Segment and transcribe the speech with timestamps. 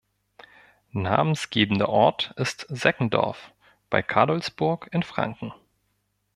[0.93, 3.51] Namensgebender Ort ist Seckendorf
[3.91, 5.53] bei Cadolzburg in Franken.